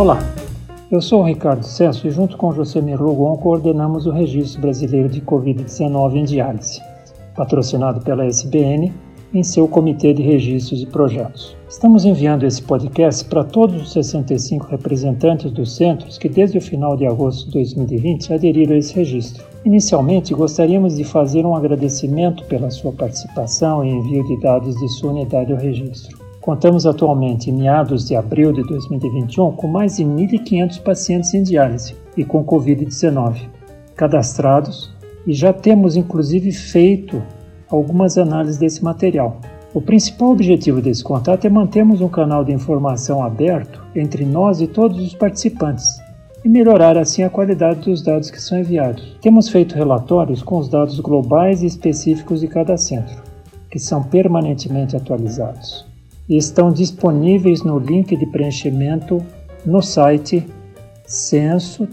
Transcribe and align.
Olá, 0.00 0.18
eu 0.90 0.98
sou 1.02 1.20
o 1.20 1.26
Ricardo 1.26 1.62
Cesso 1.62 2.06
e 2.06 2.10
junto 2.10 2.38
com 2.38 2.54
Josemir 2.54 2.98
Logon 2.98 3.36
coordenamos 3.36 4.06
o 4.06 4.10
Registro 4.10 4.62
Brasileiro 4.62 5.10
de 5.10 5.20
Covid-19 5.20 6.14
em 6.14 6.24
Diálise, 6.24 6.80
patrocinado 7.36 8.00
pela 8.00 8.24
SBN 8.24 8.94
em 9.34 9.42
seu 9.42 9.68
Comitê 9.68 10.14
de 10.14 10.22
Registros 10.22 10.80
e 10.80 10.86
Projetos. 10.86 11.54
Estamos 11.68 12.06
enviando 12.06 12.46
esse 12.46 12.62
podcast 12.62 13.26
para 13.26 13.44
todos 13.44 13.82
os 13.82 13.92
65 13.92 14.68
representantes 14.68 15.52
dos 15.52 15.76
centros 15.76 16.16
que, 16.16 16.30
desde 16.30 16.56
o 16.56 16.62
final 16.62 16.96
de 16.96 17.06
agosto 17.06 17.44
de 17.48 17.52
2020, 17.52 18.32
aderiram 18.32 18.72
a 18.72 18.78
esse 18.78 18.94
registro. 18.94 19.44
Inicialmente, 19.66 20.32
gostaríamos 20.32 20.96
de 20.96 21.04
fazer 21.04 21.44
um 21.44 21.54
agradecimento 21.54 22.42
pela 22.44 22.70
sua 22.70 22.90
participação 22.90 23.84
e 23.84 23.90
envio 23.90 24.26
de 24.26 24.40
dados 24.40 24.74
de 24.76 24.88
sua 24.88 25.10
unidade 25.10 25.52
ao 25.52 25.58
registro. 25.58 26.19
Contamos 26.40 26.86
atualmente, 26.86 27.50
em 27.50 27.52
meados 27.52 28.08
de 28.08 28.16
abril 28.16 28.50
de 28.50 28.62
2021, 28.62 29.52
com 29.52 29.68
mais 29.68 29.96
de 29.96 30.04
1.500 30.04 30.82
pacientes 30.82 31.34
em 31.34 31.42
diálise 31.42 31.94
e 32.16 32.24
com 32.24 32.42
Covid-19 32.42 33.46
cadastrados 33.94 34.90
e 35.26 35.34
já 35.34 35.52
temos 35.52 35.96
inclusive 35.96 36.50
feito 36.50 37.22
algumas 37.68 38.16
análises 38.16 38.56
desse 38.56 38.82
material. 38.82 39.38
O 39.74 39.82
principal 39.82 40.30
objetivo 40.30 40.80
desse 40.80 41.04
contato 41.04 41.44
é 41.44 41.50
mantermos 41.50 42.00
um 42.00 42.08
canal 42.08 42.42
de 42.42 42.52
informação 42.52 43.22
aberto 43.22 43.84
entre 43.94 44.24
nós 44.24 44.62
e 44.62 44.66
todos 44.66 44.98
os 44.98 45.14
participantes 45.14 46.00
e 46.42 46.48
melhorar 46.48 46.96
assim 46.96 47.22
a 47.22 47.28
qualidade 47.28 47.80
dos 47.80 48.02
dados 48.02 48.30
que 48.30 48.40
são 48.40 48.58
enviados. 48.58 49.18
Temos 49.20 49.50
feito 49.50 49.74
relatórios 49.74 50.42
com 50.42 50.56
os 50.56 50.70
dados 50.70 50.98
globais 51.00 51.62
e 51.62 51.66
específicos 51.66 52.40
de 52.40 52.48
cada 52.48 52.78
centro, 52.78 53.22
que 53.70 53.78
são 53.78 54.02
permanentemente 54.02 54.96
atualizados 54.96 55.89
e 56.30 56.36
estão 56.36 56.72
disponíveis 56.72 57.62
no 57.64 57.76
link 57.80 58.16
de 58.16 58.24
preenchimento 58.24 59.20
no 59.66 59.82
site 59.82 60.46
censo-sbn.org.br 61.04 61.90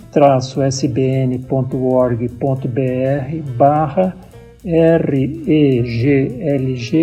barra 3.58 4.16
REGLG 4.64 5.88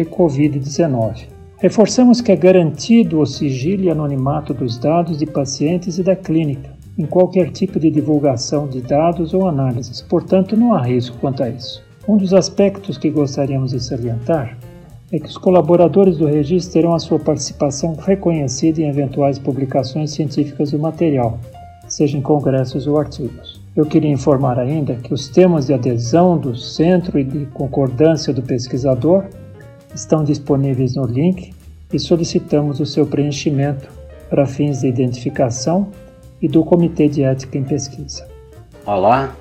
Covid-19. 0.05 1.27
Reforçamos 1.59 2.21
que 2.21 2.31
é 2.31 2.37
garantido 2.37 3.19
o 3.19 3.27
sigilo 3.27 3.83
e 3.83 3.91
anonimato 3.91 4.55
dos 4.55 4.79
dados 4.79 5.19
de 5.19 5.27
pacientes 5.27 5.99
e 5.99 6.05
da 6.05 6.15
clínica, 6.15 6.71
em 6.97 7.05
qualquer 7.05 7.51
tipo 7.51 7.81
de 7.81 7.91
divulgação 7.91 8.69
de 8.69 8.81
dados 8.81 9.35
ou 9.35 9.49
análises, 9.49 10.01
portanto, 10.03 10.57
não 10.57 10.73
há 10.73 10.83
risco 10.83 11.19
quanto 11.19 11.43
a 11.43 11.51
isso. 11.51 11.83
Um 12.07 12.17
dos 12.17 12.33
aspectos 12.33 12.97
que 12.97 13.11
gostaríamos 13.11 13.73
de 13.73 13.83
salientar 13.83 14.57
é 15.13 15.19
que 15.19 15.27
os 15.27 15.37
colaboradores 15.37 16.17
do 16.17 16.27
registro 16.27 16.73
terão 16.73 16.95
a 16.95 16.99
sua 16.99 17.19
participação 17.19 17.95
reconhecida 17.95 18.81
em 18.81 18.89
eventuais 18.89 19.39
publicações 19.39 20.13
científicas 20.13 20.71
do 20.71 20.79
material, 20.79 21.39
seja 21.89 22.17
em 22.17 22.23
congressos 22.23 22.87
ou 22.87 22.99
artigos. 22.99 23.61
Eu 23.77 23.85
queria 23.85 24.11
informar 24.11 24.59
ainda 24.59 24.95
que 24.95 25.13
os 25.13 25.29
temas 25.29 25.67
de 25.67 25.75
adesão 25.75 26.39
do 26.39 26.57
centro 26.57 27.19
e 27.19 27.25
de 27.25 27.47
concordância 27.47 28.33
do 28.33 28.43
pesquisador 28.43 29.25
estão 29.95 30.25
disponíveis 30.25 30.95
no 30.95 31.05
link 31.05 31.53
e 31.93 31.99
solicitamos 31.99 32.81
o 32.81 32.87
seu 32.87 33.07
preenchimento 33.07 33.89
para 34.31 34.47
fins 34.47 34.81
de 34.81 34.89
identificação 34.89 35.89
e 36.41 36.49
do 36.49 36.65
Comitê 36.65 37.09
de 37.09 37.23
Ética 37.23 37.59
em 37.59 37.65
Pesquisa. 37.65 38.27
Olá, 38.87 39.35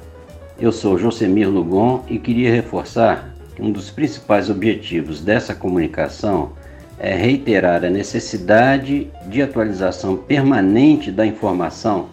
eu 0.60 0.72
sou 0.72 0.98
Josemir 0.98 1.50
Lugon 1.50 2.04
e 2.08 2.20
queria 2.20 2.52
reforçar 2.52 3.33
um 3.60 3.72
dos 3.72 3.90
principais 3.90 4.50
objetivos 4.50 5.22
dessa 5.22 5.54
comunicação 5.54 6.54
é 7.00 7.16
reiterar 7.16 7.84
a 7.84 7.90
necessidade 7.90 9.10
de 9.28 9.42
atualização 9.42 10.16
permanente 10.16 11.12
da 11.12 11.26
informação 11.26 12.10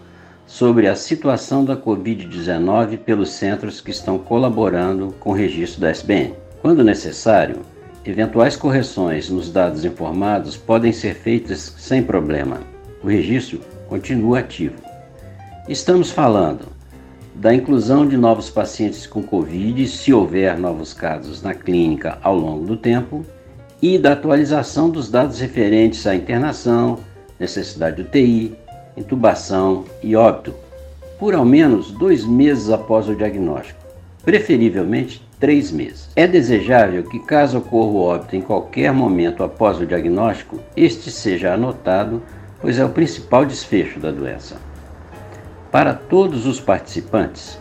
sobre 0.46 0.88
a 0.88 0.96
situação 0.96 1.64
da 1.64 1.76
Covid-19 1.76 2.98
pelos 2.98 3.30
centros 3.30 3.80
que 3.80 3.90
estão 3.90 4.18
colaborando 4.18 5.14
com 5.20 5.30
o 5.30 5.34
registro 5.34 5.80
da 5.80 5.90
SBN. 5.90 6.34
Quando 6.60 6.82
necessário, 6.82 7.60
eventuais 8.04 8.56
correções 8.56 9.30
nos 9.30 9.50
dados 9.50 9.84
informados 9.84 10.56
podem 10.56 10.92
ser 10.92 11.14
feitas 11.14 11.74
sem 11.78 12.02
problema. 12.02 12.60
O 13.02 13.06
registro 13.06 13.60
continua 13.88 14.40
ativo. 14.40 14.74
Estamos 15.68 16.10
falando 16.10 16.79
da 17.40 17.54
inclusão 17.54 18.06
de 18.06 18.18
novos 18.18 18.50
pacientes 18.50 19.06
com 19.06 19.22
Covid, 19.22 19.88
se 19.88 20.12
houver 20.12 20.58
novos 20.58 20.92
casos 20.92 21.40
na 21.40 21.54
clínica 21.54 22.18
ao 22.22 22.36
longo 22.36 22.66
do 22.66 22.76
tempo, 22.76 23.24
e 23.80 23.96
da 23.98 24.12
atualização 24.12 24.90
dos 24.90 25.10
dados 25.10 25.40
referentes 25.40 26.06
à 26.06 26.14
internação, 26.14 26.98
necessidade 27.38 27.96
de 27.96 28.02
UTI, 28.02 28.54
intubação 28.94 29.86
e 30.02 30.14
óbito, 30.14 30.52
por 31.18 31.34
ao 31.34 31.46
menos 31.46 31.90
dois 31.92 32.26
meses 32.26 32.68
após 32.68 33.08
o 33.08 33.16
diagnóstico, 33.16 33.80
preferivelmente 34.22 35.26
três 35.40 35.72
meses. 35.72 36.10
É 36.14 36.26
desejável 36.26 37.04
que, 37.04 37.20
caso 37.20 37.56
ocorra 37.56 37.90
o 37.90 38.02
óbito 38.02 38.36
em 38.36 38.42
qualquer 38.42 38.92
momento 38.92 39.42
após 39.42 39.80
o 39.80 39.86
diagnóstico, 39.86 40.60
este 40.76 41.10
seja 41.10 41.54
anotado, 41.54 42.22
pois 42.60 42.78
é 42.78 42.84
o 42.84 42.90
principal 42.90 43.46
desfecho 43.46 43.98
da 43.98 44.10
doença. 44.10 44.56
Para 45.70 45.94
todos 45.94 46.46
os 46.46 46.58
participantes, 46.58 47.56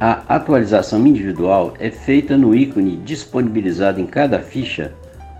a 0.00 0.34
atualização 0.34 1.06
individual 1.06 1.74
é 1.78 1.88
feita 1.88 2.36
no 2.36 2.52
ícone 2.52 2.96
disponibilizado 2.96 4.00
em 4.00 4.06
cada 4.06 4.40
ficha, 4.40 4.92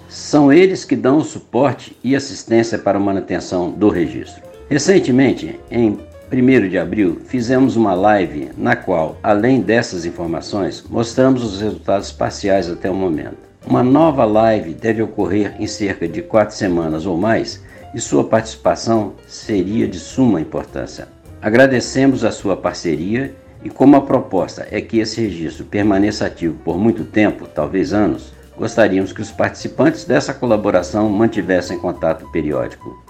São 0.09 0.53
eles 0.53 0.85
que 0.85 0.95
dão 0.95 1.17
o 1.17 1.23
suporte 1.23 1.97
e 2.03 2.15
assistência 2.15 2.77
para 2.77 2.97
a 2.97 3.01
manutenção 3.01 3.71
do 3.71 3.89
registro. 3.89 4.46
Recentemente, 4.69 5.57
em 5.71 5.97
1 6.29 6.67
de 6.67 6.77
abril, 6.77 7.21
fizemos 7.25 7.77
uma 7.77 7.93
live 7.93 8.49
na 8.57 8.75
qual, 8.75 9.17
além 9.23 9.61
dessas 9.61 10.03
informações, 10.03 10.83
mostramos 10.89 11.41
os 11.41 11.61
resultados 11.61 12.11
parciais 12.11 12.69
até 12.69 12.89
o 12.89 12.93
momento. 12.93 13.37
Uma 13.65 13.81
nova 13.81 14.25
live 14.25 14.73
deve 14.73 15.01
ocorrer 15.01 15.55
em 15.57 15.67
cerca 15.67 16.05
de 16.05 16.21
quatro 16.21 16.53
semanas 16.53 17.05
ou 17.05 17.15
mais 17.15 17.63
e 17.95 18.01
sua 18.01 18.25
participação 18.25 19.13
seria 19.25 19.87
de 19.87 19.99
suma 19.99 20.41
importância. 20.41 21.07
Agradecemos 21.41 22.25
a 22.25 22.31
sua 22.31 22.57
parceria 22.57 23.33
e, 23.63 23.69
como 23.69 23.95
a 23.95 24.01
proposta 24.01 24.67
é 24.69 24.81
que 24.81 24.99
esse 24.99 25.21
registro 25.21 25.63
permaneça 25.63 26.25
ativo 26.25 26.55
por 26.65 26.77
muito 26.77 27.05
tempo, 27.05 27.47
talvez 27.47 27.93
anos, 27.93 28.33
gostaríamos 28.57 29.13
que 29.13 29.21
os 29.21 29.31
participantes 29.31 30.03
dessa 30.03 30.33
colaboração 30.33 31.09
mantivessem 31.09 31.79
contato 31.79 32.29
periódico. 32.31 33.06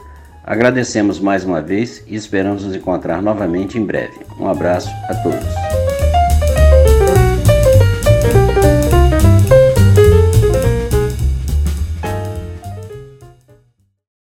Agradecemos 0.48 1.20
mais 1.20 1.44
uma 1.44 1.62
vez 1.62 2.02
e 2.08 2.16
esperamos 2.16 2.64
nos 2.64 2.74
encontrar 2.74 3.22
novamente 3.22 3.78
em 3.78 3.86
breve. 3.86 4.22
Um 4.40 4.48
abraço 4.48 4.90
a 5.10 5.16
todos. 5.16 5.67